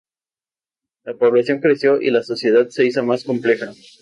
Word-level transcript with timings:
La 1.03 1.13
población 1.13 1.59
creció 1.59 2.01
y 2.01 2.09
la 2.09 2.23
sociedad 2.23 2.67
se 2.69 2.83
hizo 2.87 3.03
más 3.03 3.23
compleja. 3.23 3.71